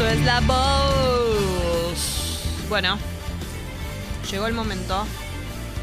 [0.00, 1.98] Esto es la voz.
[2.70, 2.96] Bueno,
[4.30, 5.04] llegó el momento.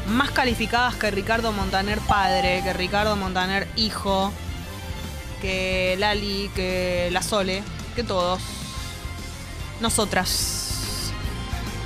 [0.08, 4.32] Más calificadas que Ricardo Montaner padre, que Ricardo Montaner hijo,
[5.40, 7.62] que Lali, que la Sole,
[7.94, 8.42] que todos.
[9.80, 11.12] Nosotras.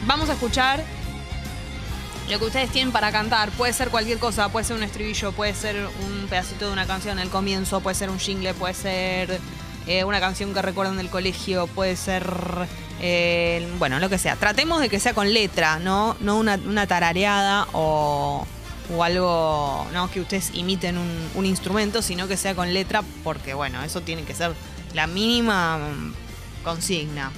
[0.06, 0.82] Vamos a escuchar
[2.30, 3.50] lo que ustedes tienen para cantar.
[3.50, 7.18] Puede ser cualquier cosa, puede ser un estribillo, puede ser un pedacito de una canción
[7.18, 9.38] el comienzo, puede ser un jingle, puede ser
[9.86, 12.24] eh, una canción que recuerdan del colegio, puede ser,
[13.00, 14.36] eh, bueno, lo que sea.
[14.36, 18.46] Tratemos de que sea con letra, no, no una, una tarareada o,
[18.94, 23.54] o algo, no que ustedes imiten un, un instrumento, sino que sea con letra, porque
[23.54, 24.52] bueno, eso tiene que ser
[24.94, 26.14] la mínima mm,
[26.64, 27.32] consigna.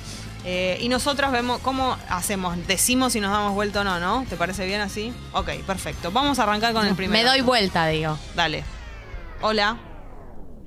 [0.46, 4.26] Eh, y nosotras vemos cómo hacemos, decimos si nos damos vuelta o no, ¿no?
[4.28, 5.12] ¿Te parece bien así?
[5.32, 6.12] Ok, perfecto.
[6.12, 7.22] Vamos a arrancar con el primero.
[7.22, 8.18] Me doy vuelta, digo.
[8.34, 8.62] Dale.
[9.40, 9.78] Hola.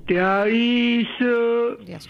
[0.07, 2.09] Te aviso, Dios.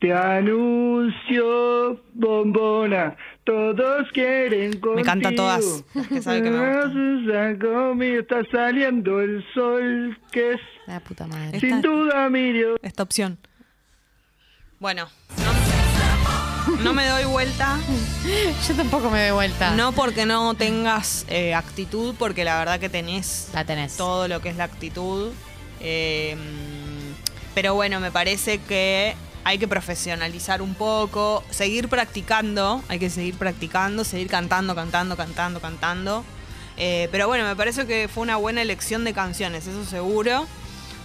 [0.00, 3.16] te anuncio, bombona.
[3.44, 4.94] Todos quieren contigo.
[4.96, 10.60] Me canta todas, las que sabe que me conmigo, Está saliendo el sol, que es
[10.86, 11.56] La puta madre.
[11.56, 12.78] Esta- sin duda mi Dios.
[12.82, 13.38] Esta opción.
[14.80, 15.06] Bueno,
[15.38, 17.78] no, no me doy vuelta.
[18.68, 19.74] Yo tampoco me doy vuelta.
[19.76, 23.96] No porque no tengas eh, actitud, porque la verdad que tenés La tenés.
[23.96, 25.32] todo lo que es la actitud.
[25.80, 26.36] Eh,
[27.54, 33.36] pero bueno, me parece que hay que profesionalizar un poco, seguir practicando, hay que seguir
[33.36, 36.24] practicando, seguir cantando, cantando, cantando, cantando.
[36.76, 40.46] Eh, pero bueno, me parece que fue una buena elección de canciones, eso seguro.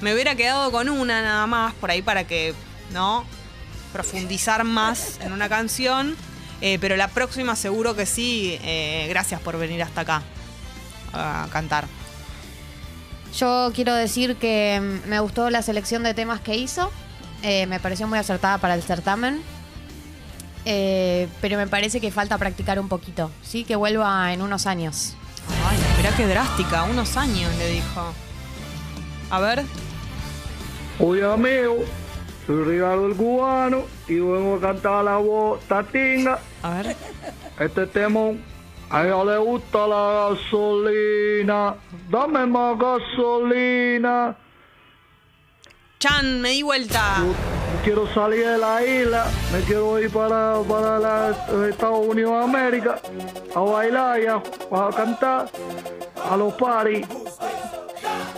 [0.02, 2.56] Me hubiera quedado con una nada más por ahí para que,
[2.94, 3.26] ¿no?
[3.92, 6.16] Profundizar más en una canción.
[6.62, 8.58] Eh, pero la próxima seguro que sí.
[8.64, 10.22] Eh, gracias por venir hasta acá
[11.14, 11.86] a cantar.
[13.36, 16.92] Yo quiero decir que mm, me gustó la selección de temas que hizo.
[17.44, 19.42] Eh, me pareció muy acertada para el certamen.
[20.66, 23.32] Eh, pero me parece que falta practicar un poquito.
[23.42, 25.14] Sí, que vuelva en unos años.
[25.68, 28.14] Ay, mirá qué drástica, unos años le dijo.
[29.32, 29.64] A ver,
[31.00, 31.78] Oye amigo,
[32.46, 36.40] soy Ricardo el Cubano y vengo a cantar la voz tatinga.
[36.62, 36.96] a ver.
[37.58, 38.32] Este tema
[38.92, 41.76] a ella le gusta la gasolina.
[42.10, 44.36] Dame más gasolina.
[46.00, 47.18] Chan, me di vuelta.
[47.20, 47.34] Yo
[47.84, 52.44] quiero salir de la isla, me quiero ir para, para la- los Estados Unidos de
[52.44, 53.00] América
[53.56, 55.50] a bailar y a, a cantar
[56.30, 57.06] a los paris.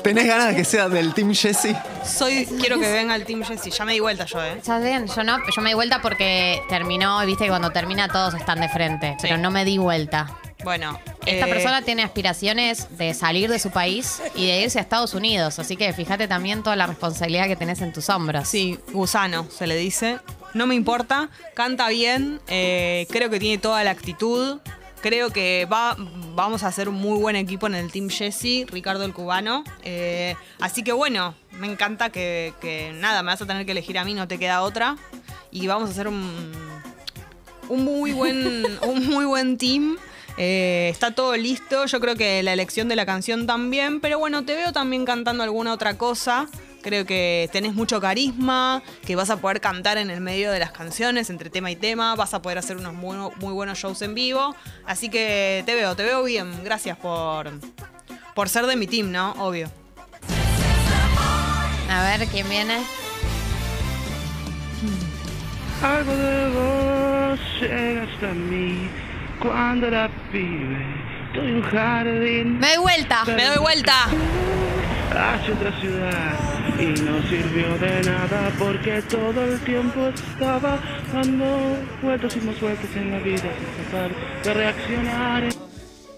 [0.04, 1.76] ¿Tenés ganas de que sea del Team Jesse?
[2.04, 3.70] Soy, quiero que venga el Team Jesse.
[3.70, 4.60] Ya me di vuelta yo, ¿eh?
[4.64, 8.08] Ya bien, yo no, yo me di vuelta porque terminó, y viste que cuando termina
[8.08, 9.12] todos están de frente.
[9.20, 9.28] Sí.
[9.28, 10.28] Pero no me di vuelta.
[10.64, 11.00] Bueno.
[11.26, 15.14] Esta eh, persona tiene aspiraciones de salir de su país y de irse a Estados
[15.14, 15.60] Unidos.
[15.60, 18.48] Así que fíjate también toda la responsabilidad que tenés en tus hombros.
[18.48, 20.20] Sí, gusano, se le dice.
[20.54, 24.60] No me importa, canta bien, eh, creo que tiene toda la actitud.
[25.02, 25.96] Creo que va,
[26.36, 29.64] vamos a hacer un muy buen equipo en el Team Jesse, Ricardo el Cubano.
[29.84, 33.98] Eh, así que bueno, me encanta que, que nada, me vas a tener que elegir
[33.98, 34.98] a mí, no te queda otra.
[35.50, 36.52] Y vamos a hacer un,
[37.70, 39.98] un muy buen, un muy buen team.
[40.38, 41.86] Eh, está todo listo.
[41.86, 44.00] Yo creo que la elección de la canción también.
[44.00, 46.48] Pero bueno, te veo también cantando alguna otra cosa.
[46.82, 50.72] Creo que tenés mucho carisma, que vas a poder cantar en el medio de las
[50.72, 52.16] canciones, entre tema y tema.
[52.16, 54.56] Vas a poder hacer unos muy, muy buenos shows en vivo.
[54.86, 56.64] Así que te veo, te veo bien.
[56.64, 57.52] Gracias por,
[58.34, 59.34] por ser de mi team, ¿no?
[59.34, 59.70] Obvio.
[61.90, 62.80] A ver quién viene.
[65.84, 68.88] Algo de vos llega hasta mí
[69.42, 70.86] cuando era pibe.
[71.28, 73.24] Estoy en un jardín Me doy vuelta.
[73.26, 73.94] Me doy vuelta.
[74.04, 76.40] hacia otra ciudad
[76.80, 80.80] y no sirvió de nada porque todo el tiempo estaba
[81.14, 84.12] dando vueltas y más vueltas en la vida sin tratar
[84.44, 85.44] de reaccionar.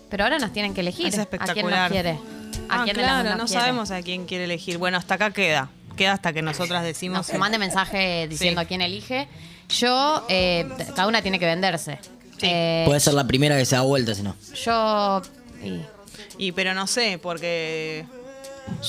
[0.10, 1.08] Pero ahora nos tienen que elegir.
[1.08, 1.80] Es ¿A quién espectacular.
[1.90, 2.12] nos quiere?
[2.70, 3.62] ¿A Ah, quién claro, nos no quiere?
[3.62, 4.78] sabemos a quién quiere elegir.
[4.78, 5.70] Bueno, hasta acá queda.
[5.98, 7.30] Queda hasta que nosotras decimos.
[7.30, 8.66] Nos mande mensaje diciendo Sí.
[8.66, 9.28] a quién elige.
[9.70, 12.00] Yo, eh, cada una tiene que venderse.
[12.44, 12.50] Sí.
[12.50, 14.36] Eh, Puede ser la primera que se da vuelta, si no.
[14.54, 15.22] Yo.
[15.64, 15.82] y-
[16.38, 18.06] Y pero no sé, porque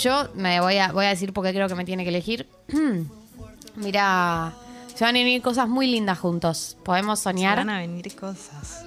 [0.03, 2.49] Yo me voy a, voy a decir porque creo que me tiene que elegir.
[3.77, 4.53] Mira,
[4.95, 6.77] se van a venir cosas muy lindas juntos.
[6.85, 8.85] Podemos se soñar, van a venir cosas.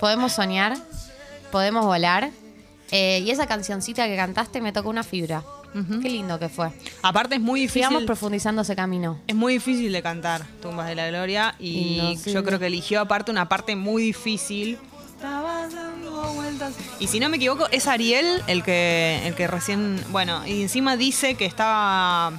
[0.00, 0.76] podemos soñar,
[1.52, 2.30] podemos volar.
[2.92, 5.42] Eh, y esa cancioncita que cantaste me tocó una fibra.
[6.02, 6.70] Qué lindo que fue.
[7.02, 8.06] Aparte es muy Sigamos difícil.
[8.06, 9.20] profundizando ese camino.
[9.26, 12.32] Es muy difícil de cantar Tumbas de la Gloria y, Y no sé.
[12.32, 14.78] yo creo que eligió aparte una parte muy difícil.
[15.14, 16.74] Estabas dando vueltas.
[16.98, 20.02] Y si no me equivoco, es Ariel el que, el que recién.
[20.10, 22.32] Bueno, y encima dice que estaba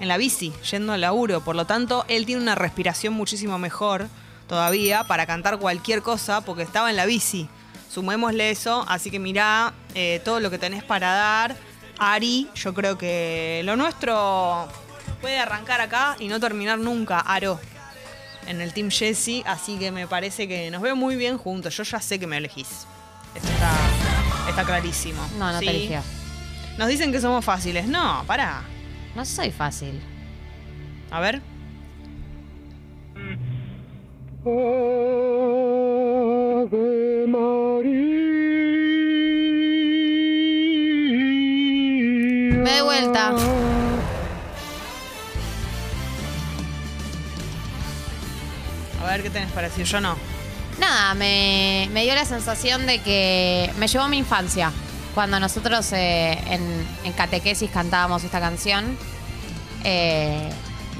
[0.00, 1.40] en la bici, yendo al laburo.
[1.42, 4.08] Por lo tanto, él tiene una respiración muchísimo mejor.
[4.48, 7.48] todavía para cantar cualquier cosa porque estaba en la bici.
[7.92, 11.56] Sumémosle eso, así que mirá eh, todo lo que tenés para dar.
[11.98, 14.68] Ari, yo creo que lo nuestro
[15.20, 17.58] puede arrancar acá y no terminar nunca, Aro,
[18.46, 21.76] en el Team Jesse, así que me parece que nos veo muy bien juntos.
[21.76, 22.86] Yo ya sé que me elegís.
[23.34, 23.72] Eso está,
[24.48, 25.20] está clarísimo.
[25.38, 25.66] No, no ¿sí?
[25.66, 26.02] te eligió.
[26.78, 27.86] Nos dicen que somos fáciles.
[27.86, 28.62] No, pará.
[29.14, 30.00] No soy fácil.
[31.10, 31.40] A ver.
[33.14, 33.36] Me
[49.16, 49.84] ver qué tenés para decir.
[49.84, 50.16] Yo no.
[50.78, 54.72] Nada, me, me dio la sensación de que me llevó a mi infancia.
[55.14, 58.98] Cuando nosotros eh, en, en catequesis cantábamos esta canción,
[59.84, 60.50] eh,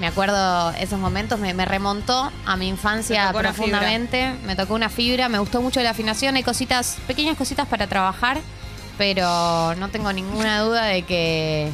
[0.01, 4.35] me acuerdo esos momentos, me, me remontó a mi infancia profundamente.
[4.47, 6.37] Me tocó una fibra, me gustó mucho la afinación.
[6.37, 8.39] Hay cositas, pequeñas cositas para trabajar,
[8.97, 11.71] pero no tengo ninguna duda de que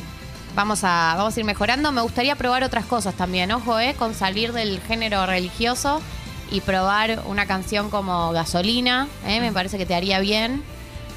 [0.57, 1.93] vamos a, vamos a ir mejorando.
[1.93, 6.03] Me gustaría probar otras cosas también, ojo, eh, con salir del género religioso
[6.53, 10.63] y probar una canción como Gasolina, eh, me parece que te haría bien.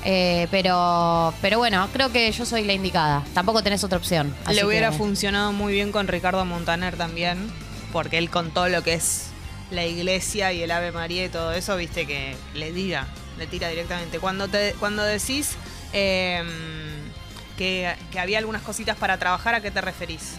[0.07, 3.23] Eh, pero, pero bueno, creo que yo soy la indicada.
[3.33, 4.35] Tampoco tenés otra opción.
[4.51, 7.51] Le hubiera que- funcionado muy bien con Ricardo Montaner también,
[7.91, 9.27] porque él con todo lo que es
[9.71, 13.07] la iglesia y el Ave María y todo eso, viste que le tira,
[13.39, 14.19] le tira directamente.
[14.19, 15.55] Cuando te, cuando decís
[15.91, 16.43] eh,
[17.57, 20.33] que, que había algunas cositas para trabajar, ¿a qué te referís?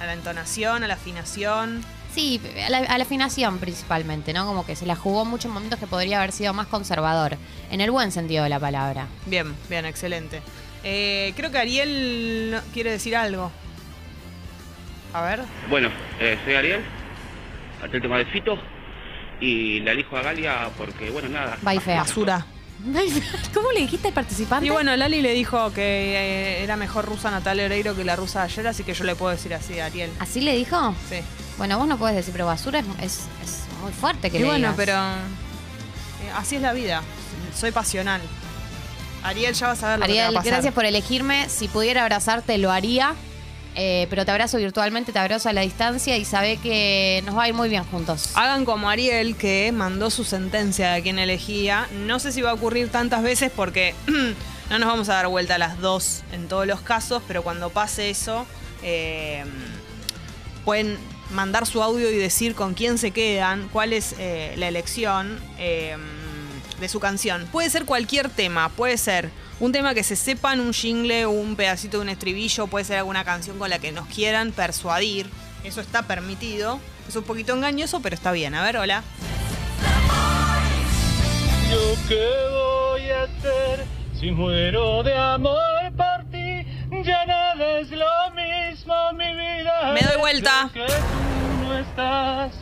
[0.00, 1.84] ¿A la entonación, a la afinación?
[2.14, 4.46] Sí, a la, a la afinación principalmente, ¿no?
[4.46, 7.36] Como que se la jugó en muchos momentos que podría haber sido más conservador,
[7.70, 9.08] en el buen sentido de la palabra.
[9.26, 10.40] Bien, bien, excelente.
[10.84, 13.50] Eh, creo que Ariel quiere decir algo.
[15.12, 15.40] A ver.
[15.68, 15.88] Bueno,
[16.20, 16.82] eh, soy Ariel,
[17.92, 18.58] el tema de Fito
[19.40, 21.58] y la elijo a Galia porque, bueno, nada.
[21.62, 22.00] Bye, fea.
[22.00, 22.46] Basura.
[23.54, 24.66] ¿Cómo le dijiste al participante?
[24.66, 28.40] Y bueno, Lali le dijo que eh, era mejor rusa Natalia Oreiro que la rusa
[28.40, 30.10] de ayer, así que yo le puedo decir así a Ariel.
[30.18, 30.94] ¿Así le dijo?
[31.08, 31.16] Sí.
[31.58, 34.46] Bueno, vos no podés decir, pero basura es, es- es muy fuerte que Y le
[34.46, 34.74] bueno, digas.
[34.76, 37.02] pero eh, así es la vida.
[37.56, 38.20] Soy pasional.
[39.22, 40.52] Ariel, ya vas a ver lo que Ariel, va a pasar.
[40.52, 41.48] gracias por elegirme.
[41.48, 43.14] Si pudiera abrazarte, lo haría.
[43.76, 47.44] Eh, pero te abrazo virtualmente, te abrazo a la distancia y sabe que nos va
[47.44, 48.30] a ir muy bien juntos.
[48.36, 51.88] Hagan como Ariel, que mandó su sentencia de quien elegía.
[51.92, 53.94] No sé si va a ocurrir tantas veces porque
[54.70, 57.70] no nos vamos a dar vuelta a las dos en todos los casos, pero cuando
[57.70, 58.46] pase eso,
[58.84, 59.44] eh,
[60.64, 60.96] pueden
[61.34, 65.96] mandar su audio y decir con quién se quedan, cuál es eh, la elección eh,
[66.80, 67.46] de su canción.
[67.52, 71.98] Puede ser cualquier tema, puede ser un tema que se sepan, un jingle, un pedacito
[71.98, 75.28] de un estribillo, puede ser alguna canción con la que nos quieran persuadir.
[75.62, 76.80] Eso está permitido.
[77.08, 78.54] Es un poquito engañoso, pero está bien.
[78.54, 79.02] A ver, hola.
[81.70, 83.84] ¿Yo qué voy a hacer
[84.18, 86.66] si muero de amor por ti?
[87.02, 89.92] Ya nada es lo mismo, mi vida.
[89.92, 90.70] Me doy vuelta.
[91.94, 92.52] Estás.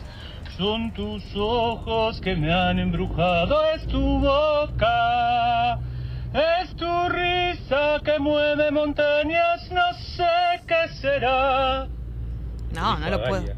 [0.57, 5.79] Son tus ojos que me han embrujado, es tu boca.
[6.33, 9.81] Es tu risa que mueve montañas, no
[10.15, 11.87] sé qué será.
[12.71, 13.53] No, no lo puedo.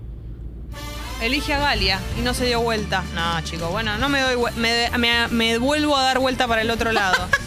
[1.22, 3.04] Elige a Galia y no se dio vuelta.
[3.14, 6.92] No, chico, bueno, no me doy me- me vuelvo a dar vuelta para el otro
[6.92, 7.18] lado.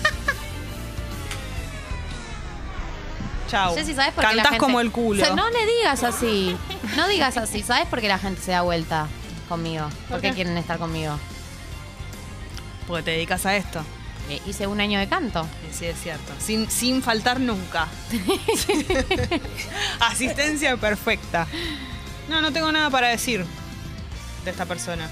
[3.49, 3.75] Chau.
[3.75, 5.23] Jessy, ¿sabes por qué la Cantás gente- como el culo.
[5.23, 6.57] O sea, no le digas así.
[6.97, 7.63] No digas así.
[7.63, 9.07] ¿Sabes por qué la gente se da vuelta
[9.49, 9.89] conmigo?
[10.09, 11.19] ¿Por qué quieren estar conmigo?
[12.87, 13.83] Porque te dedicas a esto.
[14.31, 15.47] Eh, hice un año de canto.
[15.73, 16.33] Sí, es cierto.
[16.39, 17.89] Sin, sin faltar nunca.
[20.01, 21.47] Asistencia perfecta.
[22.29, 23.45] No, no tengo nada para decir
[24.45, 25.09] de esta persona.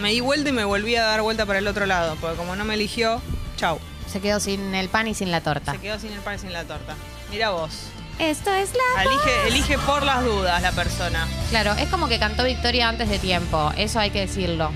[0.00, 2.56] Me di vuelta y me volví a dar vuelta para el otro lado, porque como
[2.56, 3.22] no me eligió,
[3.56, 3.78] chau.
[4.10, 5.72] Se quedó sin el pan y sin la torta.
[5.72, 6.94] Se quedó sin el pan y sin la torta.
[7.30, 7.70] Mira vos.
[8.18, 9.02] Esto es la.
[9.02, 11.26] Elige, elige por las dudas la persona.
[11.50, 13.72] Claro, es como que cantó Victoria antes de tiempo.
[13.76, 14.70] Eso hay que decirlo.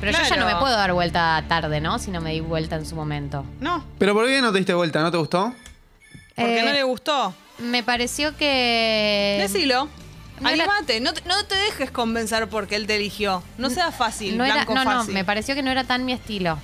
[0.00, 0.46] Pero yo ya Claro.
[0.46, 1.98] no me puedo dar vuelta tarde, ¿no?
[1.98, 3.44] Si no me di vuelta en su momento.
[3.60, 5.02] No, Pero ¿por qué no te diste vuelta?
[5.02, 5.52] ¿No te gustó?
[6.36, 7.34] porque Eh, no le gustó.
[7.58, 9.38] Me pareció que.
[9.40, 9.88] Decilo.
[10.40, 13.42] no era- Animate, no, te- no te dejes convencer porque él te eligió.
[13.58, 15.12] No sea fácil, No, era, blanco no, no, fácil.
[15.14, 16.58] me pareció que no era tan mi estilo.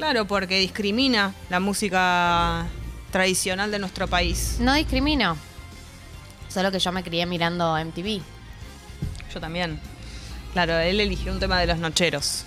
[0.00, 2.66] Claro, porque discrimina la música
[3.12, 4.56] tradicional de nuestro país.
[4.58, 5.36] No discrimino.
[6.48, 8.22] Solo que yo me crié mirando MTV.
[9.34, 9.78] Yo también.
[10.54, 12.46] Claro, él eligió un tema de los nocheros.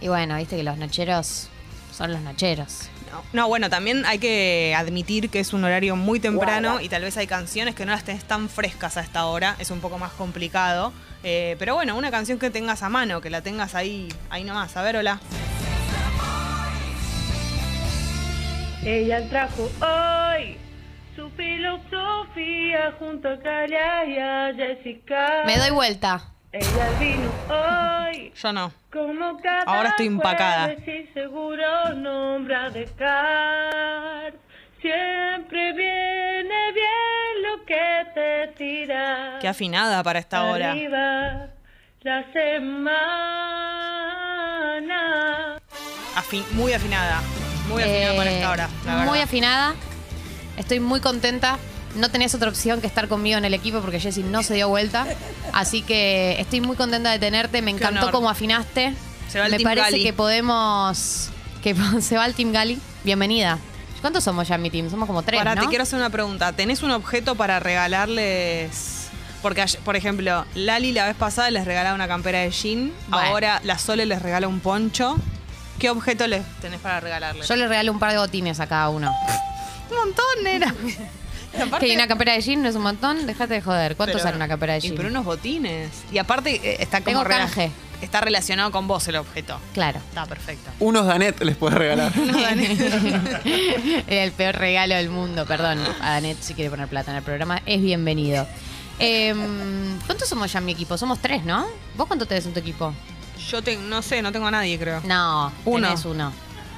[0.00, 1.48] Y bueno, viste que los nocheros
[1.92, 2.88] son los nocheros.
[3.34, 7.18] No, bueno, también hay que admitir que es un horario muy temprano y tal vez
[7.18, 10.12] hay canciones que no las tenés tan frescas a esta hora, es un poco más
[10.12, 10.94] complicado.
[11.22, 14.74] Eh, pero bueno, una canción que tengas a mano, que la tengas ahí, ahí nomás.
[14.78, 15.20] A ver, hola.
[18.84, 20.56] Ella trajo hoy
[21.16, 25.42] su filosofía junto a Calia y a Jessica.
[25.46, 26.22] Me doy vuelta.
[26.52, 28.72] Ella vino hoy Yo no.
[28.92, 30.72] como cada Ahora estoy empacada.
[30.72, 34.32] y seguro nombra de car.
[34.80, 39.38] Siempre viene bien lo que te tira.
[39.40, 40.70] Qué afinada para esta hora.
[40.70, 41.48] Arriba
[42.02, 42.78] la semana.
[46.14, 47.20] Afin- muy afinada.
[47.68, 48.68] Muy afinada para esta hora.
[48.84, 49.22] la Eh, muy verdad.
[49.22, 49.74] afinada.
[50.56, 51.58] Estoy muy contenta.
[51.94, 54.68] No tenés otra opción que estar conmigo en el equipo porque Jessy no se dio
[54.68, 55.06] vuelta.
[55.52, 57.62] Así que estoy muy contenta de tenerte.
[57.62, 58.12] Me encantó honor.
[58.12, 58.94] cómo afinaste.
[59.28, 60.02] Se va el Me Team parece Gali.
[60.02, 61.30] que podemos.
[61.62, 62.78] que se va el Team Gali.
[63.04, 63.58] Bienvenida.
[64.00, 64.88] ¿Cuántos somos ya en mi team?
[64.90, 65.54] Somos como tres, ¿no?
[65.56, 66.52] te quiero hacer una pregunta.
[66.52, 69.08] ¿Tenés un objeto para regalarles?
[69.42, 72.92] Porque, ayer- por ejemplo, Lali la vez pasada les regalaba una campera de jean.
[73.08, 73.28] Bueno.
[73.28, 75.16] Ahora la Sole les regala un poncho.
[75.78, 77.46] ¿Qué objeto les tenés para regalarles?
[77.48, 79.14] Yo le regalo un par de botines a cada uno.
[79.90, 80.74] Un montón, era.
[81.56, 83.96] Y aparte- Que una campera de jean no es un montón, déjate de joder.
[83.96, 84.96] ¿Cuánto pero- sale una campera de y jean?
[84.96, 85.90] pero unos botines.
[86.12, 87.70] Y aparte eh, está como Tengo rela-.
[88.02, 89.58] Está relacionado con vos el objeto.
[89.72, 89.98] Claro.
[90.10, 90.70] Está perfecto.
[90.78, 92.12] Unos Danet les puedes regalar.
[94.06, 95.78] Era el peor regalo del mundo, perdón.
[96.02, 98.46] A Danet si quiere poner plata en el programa, es bienvenido.
[98.98, 100.98] Em, ¿Cuántos somos ya en mi equipo?
[100.98, 101.66] Somos tres, ¿no?
[101.96, 102.92] ¿Vos cuánto tenés en tu equipo?
[103.50, 105.00] Yo te- no sé, no tengo a nadie, creo.
[105.04, 105.86] No, Uno.
[105.88, 106.32] tenés uno.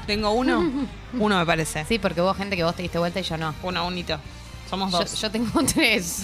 [0.06, 0.70] ¿Tengo uno?
[1.18, 1.84] uno me parece.
[1.86, 3.54] Sí, porque vos gente que vos te diste vuelta y yo no.
[3.62, 4.18] Uno, unito.
[4.68, 5.20] Somos Yo, dos.
[5.20, 6.22] yo tengo tres.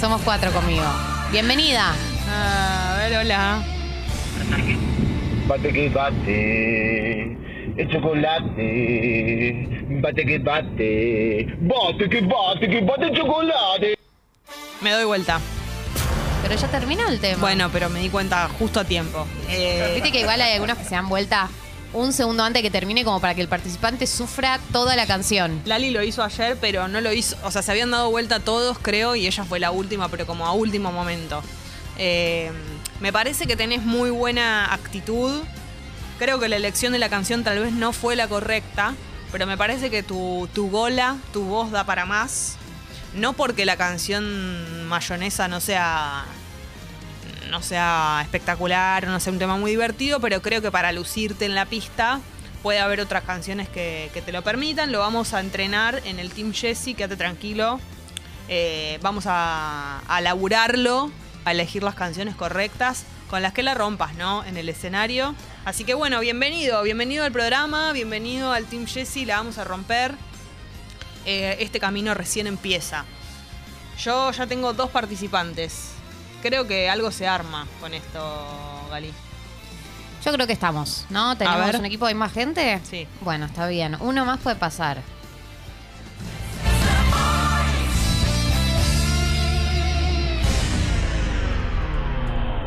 [0.00, 0.82] Somos cuatro conmigo.
[1.30, 1.92] Bienvenida.
[2.28, 3.62] A ver, hola.
[5.46, 7.22] Bate que bate,
[7.76, 9.68] el chocolate.
[10.02, 13.98] Bate que bate, bate que bate, que bate el chocolate.
[14.80, 15.40] Me doy vuelta.
[16.48, 17.40] Pero ya terminó el tema.
[17.40, 19.26] Bueno, pero me di cuenta justo a tiempo.
[19.48, 21.48] Eh, Viste que igual hay algunos que se dan vuelta
[21.92, 25.60] un segundo antes de que termine como para que el participante sufra toda la canción.
[25.64, 27.36] Lali lo hizo ayer, pero no lo hizo.
[27.42, 30.46] O sea, se habían dado vuelta todos, creo, y ella fue la última, pero como
[30.46, 31.42] a último momento.
[31.98, 32.52] Eh,
[33.00, 35.42] me parece que tenés muy buena actitud.
[36.20, 38.94] Creo que la elección de la canción tal vez no fue la correcta,
[39.32, 42.56] pero me parece que tu, tu gola, tu voz da para más.
[43.14, 46.26] No porque la canción mayonesa no sea
[47.56, 51.54] no sea espectacular, no sea un tema muy divertido, pero creo que para lucirte en
[51.54, 52.20] la pista
[52.62, 54.92] puede haber otras canciones que, te lo permitan.
[54.92, 57.80] Lo vamos a entrenar en el Team Jesse, quédate tranquilo.
[58.48, 61.10] Eh, vamos a, a laburarlo,
[61.46, 64.44] a elegir las canciones correctas con las que la rompas, ¿no?
[64.44, 65.34] En el escenario.
[65.64, 70.14] Así que bueno, bienvenido, bienvenido al programa, bienvenido al Team Jesse, la vamos a romper.
[71.24, 73.06] Eh, este camino recién empieza.
[73.98, 75.95] Yo ya tengo dos participantes.
[76.42, 79.12] Creo que algo se arma con esto, Gali.
[80.24, 81.36] Yo creo que estamos, ¿no?
[81.36, 82.06] ¿Tenemos un equipo?
[82.06, 82.80] ¿Hay más gente?
[82.82, 83.06] Sí.
[83.20, 83.96] Bueno, está bien.
[84.00, 84.98] Uno más puede pasar.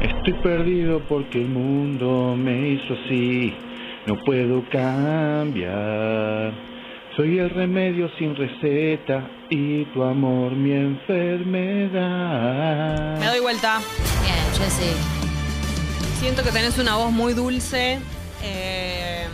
[0.01, 3.53] Estoy perdido porque el mundo me hizo así,
[4.05, 6.53] no puedo cambiar.
[7.19, 11.99] Soy el remedio sin receta y tu amor mi enfermedad.
[13.19, 13.81] Me doy vuelta.
[14.23, 14.93] Bien, Jessy.
[16.21, 17.99] Siento que tenés una voz muy dulce,
[18.41, 19.25] eh,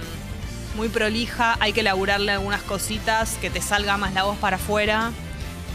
[0.75, 1.57] muy prolija.
[1.59, 5.11] Hay que laburarle algunas cositas, que te salga más la voz para afuera,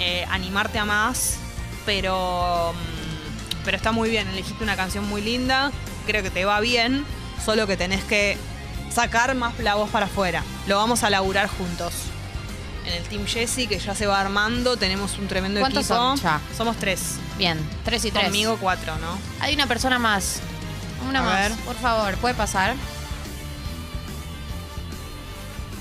[0.00, 1.38] eh, animarte a más.
[1.86, 4.26] Pero, mm, pero está muy bien.
[4.26, 5.70] Elegiste una canción muy linda.
[6.08, 7.04] Creo que te va bien.
[7.44, 8.36] Solo que tenés que
[8.90, 10.42] sacar más la voz para afuera.
[10.66, 11.92] Lo vamos a laburar juntos.
[12.86, 15.94] En el Team Jesse, que ya se va armando, tenemos un tremendo ¿Cuántos equipo.
[15.98, 16.40] son ya?
[16.56, 17.18] Somos tres.
[17.38, 18.24] Bien, tres y tres.
[18.24, 19.18] Conmigo cuatro, ¿no?
[19.40, 20.40] Hay una persona más.
[21.08, 21.58] Una A más, ver.
[21.64, 22.74] por favor, ¿puede pasar?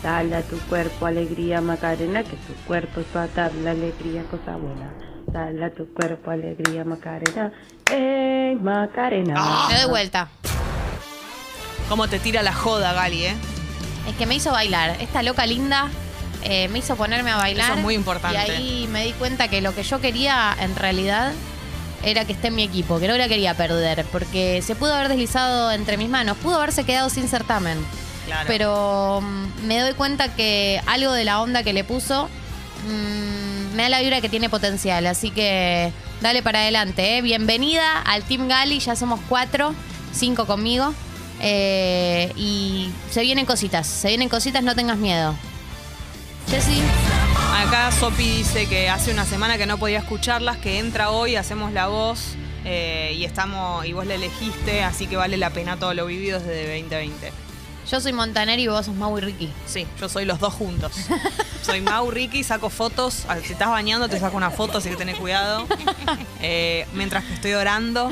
[0.04, 4.56] Dale a tu cuerpo alegría, Macarena, que tu cuerpo es para dar la alegría, cosa
[4.56, 4.94] buena.
[5.28, 7.52] Dale a tu cuerpo alegría, Macarena.
[7.92, 9.34] ¡Ey, Macarena!
[9.38, 9.68] Ah.
[9.70, 10.30] Me doy vuelta.
[11.90, 13.36] Cómo te tira la joda, Gali, ¿eh?
[14.08, 14.96] Es que me hizo bailar.
[15.02, 15.90] Esta loca linda
[16.44, 17.72] eh, me hizo ponerme a bailar.
[17.72, 18.38] Eso es muy importante.
[18.38, 21.34] Y ahí me di cuenta que lo que yo quería en realidad
[22.04, 25.10] era que esté en mi equipo, que no la quería perder, porque se pudo haber
[25.10, 27.84] deslizado entre mis manos, pudo haberse quedado sin certamen.
[28.28, 28.46] Claro.
[28.48, 32.30] Pero mm, me doy cuenta que algo de la onda que le puso
[32.88, 35.08] mm, me da la vibra que tiene potencial.
[35.08, 35.92] Así que
[36.22, 37.18] dale para adelante.
[37.18, 37.22] ¿eh?
[37.24, 39.74] Bienvenida al Team Gali, ya somos cuatro,
[40.14, 40.94] cinco conmigo.
[41.42, 45.36] Eh, y se vienen cositas, se vienen cositas, no tengas miedo.
[46.50, 46.82] Jessy,
[47.54, 51.72] Acá Sopi dice que hace una semana que no podía escucharlas, que entra hoy, hacemos
[51.72, 55.94] la voz eh, y estamos y vos la elegiste, así que vale la pena todo
[55.94, 57.32] lo vivido desde 2020.
[57.90, 59.52] Yo soy Montaner y vos sos Mau y Ricky.
[59.66, 60.92] Sí, yo soy los dos juntos.
[61.62, 63.26] Soy Mau, Ricky, saco fotos.
[63.28, 65.68] Ah, Si estás bañando, te saco una foto, así que tenés cuidado.
[66.42, 68.10] Eh, mientras que estoy orando.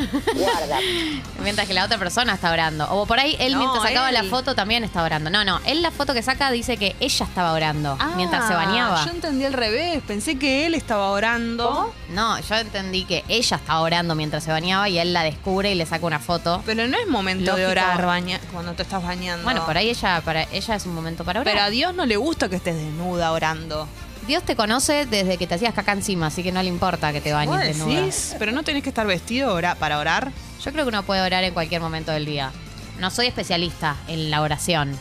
[1.42, 2.88] Mientras que la otra persona está orando.
[2.92, 4.14] O por ahí él No, mientras sacaba él.
[4.16, 5.30] la foto también está orando.
[5.30, 9.02] No, no, él la foto que saca dice que ella estaba orando mientras se bañaba.
[9.02, 10.02] Ah, Yo entendí al revés.
[10.06, 11.94] Pensé que él estaba orando.
[12.10, 15.76] No, yo entendí que ella estaba orando mientras se bañaba y él la descubre y
[15.76, 16.62] le saca una foto.
[16.66, 19.44] Pero no es momento de orar baña cuando te estás bañando.
[19.46, 21.54] Bueno, por ahí ella, para ella es un momento para orar.
[21.54, 23.86] Pero a Dios no le gusta que estés desnuda orando.
[24.26, 27.20] Dios te conoce desde que te hacías caca encima, así que no le importa que
[27.22, 28.00] te ¿Vos bañes desnuda.
[28.00, 28.36] decís?
[28.40, 30.32] Pero no tenés que estar vestido ora- para orar.
[30.64, 32.52] Yo creo que uno puede orar en cualquier momento del día.
[33.00, 34.98] No soy especialista en la oración,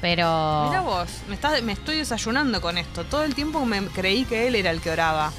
[0.00, 0.64] pero...
[0.68, 3.04] Mira vos, me, estás- me estoy desayunando con esto.
[3.04, 5.30] Todo el tiempo me creí que él era el que oraba.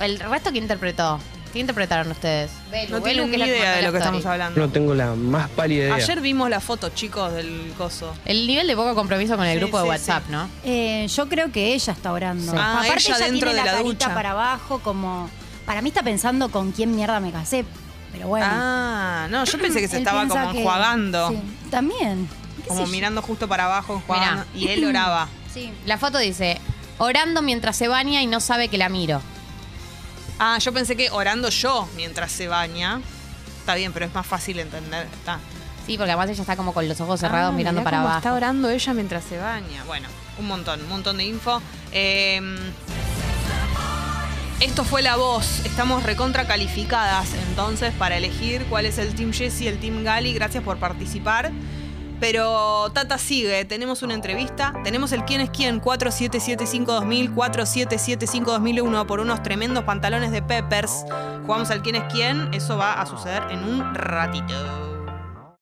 [0.00, 1.20] ¿El resto qué interpretó?
[1.52, 2.50] ¿Qué interpretaron ustedes?
[2.90, 4.60] No tiene ni idea de lo que estamos hablando.
[4.60, 5.94] No tengo la más pálida idea.
[5.94, 8.14] Ayer vimos la foto, chicos, del coso.
[8.26, 10.32] El nivel de poco compromiso con el Sí, grupo de sí, WhatsApp, sí.
[10.32, 10.48] ¿no?
[10.64, 12.52] Eh, yo creo que ella está orando.
[12.52, 12.58] Sí.
[12.60, 14.14] Ah, Aparte ella ella, dentro tiene de la carita ducha.
[14.14, 15.30] para abajo, como
[15.64, 17.64] para mí está pensando con quién mierda me casé.
[18.12, 18.46] Pero bueno.
[18.48, 21.28] Ah, no, yo pensé que se Él estaba piensa como que- enjuagando.
[21.30, 21.38] sí,
[21.70, 22.28] también.
[22.62, 22.90] ¿Qué Como yo?
[22.92, 24.44] mirando justo para abajo, enjuagando.
[24.54, 24.66] Mirá.
[24.66, 25.28] Y él oraba.
[25.54, 25.72] Sí.
[25.86, 26.60] La foto dice,
[26.98, 29.22] orando mientras se baña y no sabe que la miro.
[30.38, 33.00] Ah, yo pensé que orando yo mientras se baña.
[33.60, 35.06] Está bien, pero es más fácil entender.
[35.12, 35.38] Está.
[35.86, 38.18] Sí, porque además ella está como con los ojos cerrados Ah, mirando para abajo.
[38.18, 39.84] Está orando ella mientras se baña.
[39.84, 41.60] Bueno, un montón, un montón de info.
[41.92, 42.40] Eh,
[44.60, 45.64] esto fue la voz.
[45.64, 50.32] Estamos recontra calificadas entonces para elegir cuál es el Team Jesse y el Team Gali.
[50.34, 51.52] Gracias por participar.
[52.20, 59.42] Pero Tata sigue, tenemos una entrevista, tenemos el quién es quién 4775-2000, 4775-2001 por unos
[59.42, 61.04] tremendos pantalones de Peppers.
[61.42, 64.87] Jugamos al quién es quién, eso va a suceder en un ratito.